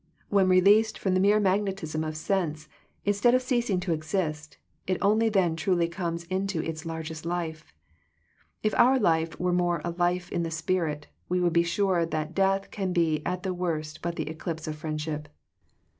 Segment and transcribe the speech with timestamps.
[0.29, 2.67] When released from the mere magnetism of sense,
[3.05, 7.71] instead of ceasing to exist, it only then truly comes into its largest life.
[8.63, 12.33] If our life were more a life in the spirit, we would be sure that
[12.33, 15.29] death can be at the worst but the eclipse of friendship.